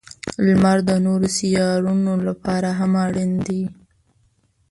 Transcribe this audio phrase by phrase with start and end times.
[0.45, 3.61] •لمر د نورو سیارونو لپاره هم اړین دی.